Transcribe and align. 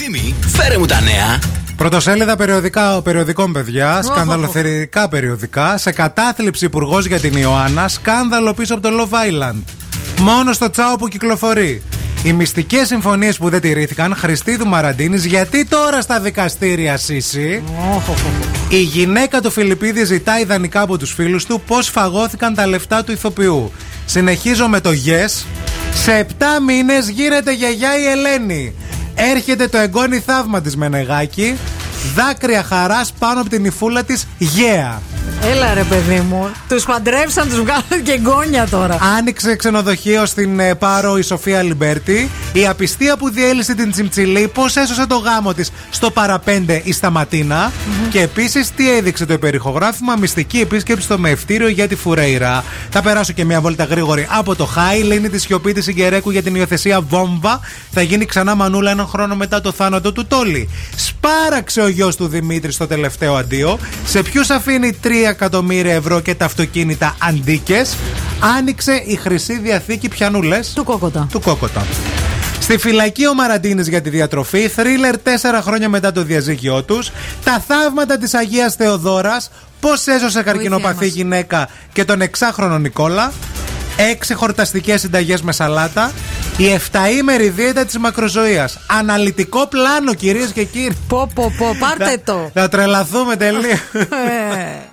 Ευθύμη, 0.00 0.34
φέρε 0.46 0.78
μου 0.78 0.86
τα 0.86 1.00
νέα. 1.00 1.38
Πρωτοσέλιδα 1.76 2.36
περιοδικά, 2.36 3.02
περιοδικών, 3.02 3.52
παιδιά. 3.52 4.02
Σκανδαλοθερικά 4.02 5.08
περιοδικά. 5.08 5.78
Σε 5.78 5.92
κατάθλιψη 5.92 6.64
υπουργός 6.64 7.06
για 7.06 7.20
την 7.20 7.36
Ιωάννα. 7.36 7.88
Σκάνδαλο 7.88 8.54
πίσω 8.54 8.74
από 8.74 8.82
το 8.82 8.88
Love 8.98 9.14
Island. 9.14 9.62
Μόνος 10.20 10.56
στο 10.56 10.70
τσάο 10.70 10.96
που 10.96 11.08
κυκλοφορεί. 11.08 11.82
Οι 12.22 12.32
μυστικές 12.32 12.86
συμφωνίες 12.86 13.36
που 13.36 13.48
δεν 13.48 13.60
τηρήθηκαν. 13.60 14.14
Χριστίδου 14.14 14.66
Μαραντίνης. 14.66 15.24
Γιατί 15.24 15.64
τώρα 15.64 16.00
στα 16.00 16.20
δικαστήρια, 16.20 16.96
Σύση. 16.96 17.62
Η 18.68 18.80
γυναίκα 18.80 19.40
του 19.40 19.50
Φιλιππίδη 19.50 20.04
ζητάει 20.04 20.42
ιδανικά 20.42 20.80
από 20.80 20.98
τους 20.98 21.12
φίλους 21.12 21.44
του 21.44 21.62
πώς 21.66 21.88
φαγώθηκαν 21.88 22.54
τα 22.54 22.66
λεφτά 22.66 23.04
του 23.04 23.12
ηθοποιού. 23.12 23.72
Συνεχίζω 24.04 24.68
με 24.68 24.80
το 24.80 24.90
yes. 24.90 25.44
Σε 25.94 26.26
7 26.38 26.44
μήνες 26.66 27.08
γίνεται 27.08 27.52
γιαγιά 27.52 27.98
η 27.98 28.04
Ελένη. 28.06 28.74
Έρχεται 29.20 29.68
το 29.68 29.78
εγγόνι 29.78 30.18
θαύμα 30.18 30.60
της 30.60 30.76
Μενεγάκη. 30.76 31.56
Δάκρυα 32.14 32.62
χαράς 32.62 33.12
πάνω 33.18 33.40
από 33.40 33.48
την 33.48 33.64
νυφούλα 33.64 34.04
της 34.04 34.26
Λάουρα. 34.38 35.00
Έλα 35.42 35.74
ρε 35.74 35.82
παιδί 35.82 36.20
μου. 36.20 36.50
Τους 36.68 36.84
παντρέψαν, 36.84 37.48
τους 37.48 37.60
βγάλαν 37.60 38.02
κι 38.02 38.18
εγγόνια 38.18 38.68
τώρα. 38.68 38.98
Άνοιξε 39.18 39.56
ξενοδοχείο 39.56 40.26
στην 40.26 40.60
ε, 40.60 40.74
Πάρο 40.74 41.18
η 41.18 41.22
Σοφία 41.22 41.62
Λιμπέρτη. 41.62 42.30
Η 42.52 42.66
απιστία 42.66 43.16
που 43.16 43.30
διέλυσε 43.30 43.74
την 43.74 43.90
Τσιμτσιλή, 43.90 44.48
πώς 44.48 44.76
έσωσε 44.76 45.06
το 45.06 45.16
γάμο 45.16 45.54
της 45.54 45.72
στο 45.90 46.10
παραπέντε 46.10 46.80
η 46.84 46.92
Σταματίνα 46.92 47.72
Και 48.10 48.20
επίσης 48.20 48.70
τι 48.70 48.96
έδειξε 48.96 49.26
το 49.26 49.32
υπερηχογράφημα, 49.32 50.16
μυστική 50.16 50.60
επίσκεψη 50.60 51.04
στο 51.04 51.18
μευτήριο 51.18 51.68
για 51.68 51.88
τη 51.88 51.94
Φουρέιρα. 51.94 52.64
Θα 52.90 53.02
περάσω 53.02 53.32
και 53.32 53.44
μια 53.44 53.60
βόλτα 53.60 53.84
γρήγορη 53.84 54.26
από 54.30 54.54
το 54.54 54.64
Χάι. 54.64 55.02
Λύνει 55.02 55.28
τη 55.28 55.38
σιωπή 55.38 55.72
της 55.72 55.84
Συγκερέκου 55.84 56.30
για 56.30 56.42
την 56.42 56.54
υιοθεσία 56.54 57.00
βόμβα. 57.00 57.60
Θα 57.90 58.02
γίνει 58.02 58.24
ξανά 58.24 58.54
μανούλα 58.54 58.90
έναν 58.90 59.06
χρόνο 59.06 59.36
μετά 59.36 59.60
το 59.60 59.72
θάνατο 59.72 60.12
του 60.12 60.26
Τόλι. 60.26 60.68
Σπάραξε 60.96 61.80
ο 61.80 61.88
γιος 61.88 62.16
του 62.16 62.26
Δημήτρης 62.26 62.74
στο 62.74 62.86
τελευταίο 62.86 63.34
αντίο. 63.34 63.78
Σε 64.04 64.22
ποιους 64.22 64.50
αφήνει 64.50 64.98
3 65.04 65.27
εκατομμύρια 65.28 65.94
ευρώ 65.94 66.20
και 66.20 66.34
τα 66.34 66.44
αυτοκίνητα 66.44 67.16
αντίκες. 67.22 67.96
Άνοιξε 68.58 69.02
η 69.06 69.16
χρυσή 69.16 69.58
διαθήκη 69.58 70.08
πιανούλε. 70.08 70.60
Του 70.74 70.84
κόκοτα. 70.84 71.26
Του 71.30 71.40
κόκοτα. 71.40 71.86
Στη 72.60 72.78
φυλακή 72.78 73.26
ο 73.26 73.34
Μαραντίνης 73.34 73.88
για 73.88 74.00
τη 74.00 74.10
διατροφή, 74.10 74.68
θρίλερ 74.68 75.18
τέσσερα 75.18 75.62
χρόνια 75.62 75.88
μετά 75.88 76.12
το 76.12 76.22
διαζύγιο 76.22 76.82
τους, 76.82 77.10
τα 77.44 77.64
θαύματα 77.66 78.18
της 78.18 78.34
Αγίας 78.34 78.74
Θεοδόρας, 78.74 79.50
πώς 79.80 80.06
έσωσε 80.06 80.42
καρκινοπαθή 80.42 81.04
μας. 81.04 81.14
γυναίκα 81.14 81.68
και 81.92 82.04
τον 82.04 82.20
εξάχρονο 82.20 82.78
Νικόλα, 82.78 83.32
έξι 83.96 84.34
χορταστικές 84.34 85.00
συνταγές 85.00 85.42
με 85.42 85.52
σαλάτα, 85.52 86.12
η 86.56 86.72
εφταήμερη 86.72 87.48
δίαιτα 87.48 87.84
της 87.84 87.98
μακροζωίας. 87.98 88.78
Αναλυτικό 88.86 89.66
πλάνο, 89.66 90.14
κυρίες 90.14 90.50
και 90.52 90.64
κύριοι. 90.64 90.96
Πω, 91.08 91.30
πω, 91.34 91.52
πω, 91.58 91.76
πάρτε 91.78 92.20
το. 92.24 92.50
Θα 92.54 92.68
τρελαθούμε 92.68 93.36
τελείως. 93.36 93.64
Ε. 93.92 94.88